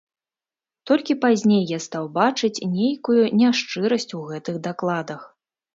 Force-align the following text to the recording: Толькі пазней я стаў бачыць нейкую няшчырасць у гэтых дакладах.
Толькі 0.91 1.15
пазней 1.25 1.61
я 1.73 1.79
стаў 1.87 2.09
бачыць 2.17 2.63
нейкую 2.77 3.23
няшчырасць 3.45 4.13
у 4.23 4.27
гэтых 4.33 4.55
дакладах. 4.71 5.21